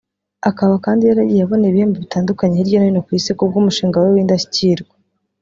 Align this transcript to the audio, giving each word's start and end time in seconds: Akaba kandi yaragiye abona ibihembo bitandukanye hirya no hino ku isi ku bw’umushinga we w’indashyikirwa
Akaba 0.49 0.73
kandi 0.85 1.03
yaragiye 1.09 1.41
abona 1.43 1.63
ibihembo 1.67 1.97
bitandukanye 2.03 2.53
hirya 2.59 2.79
no 2.81 2.85
hino 2.87 2.99
ku 3.05 3.09
isi 3.17 3.31
ku 3.37 3.43
bw’umushinga 3.49 3.97
we 4.03 4.09
w’indashyikirwa 4.13 4.93